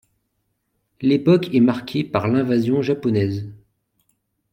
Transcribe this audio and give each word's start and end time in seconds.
L'époque 1.01 1.53
est 1.53 1.59
marquée 1.59 2.03
par 2.03 2.27
l'invasion 2.27 2.81
japonaise. 2.81 3.53